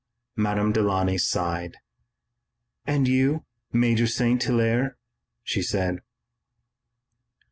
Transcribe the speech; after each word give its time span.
Madame 0.35 0.71
Delaunay 0.71 1.17
sighed. 1.19 1.77
"And 2.87 3.07
you, 3.07 3.45
Major 3.71 4.07
St. 4.07 4.41
Hilaire?" 4.43 4.97
she 5.43 5.61
said. 5.61 5.99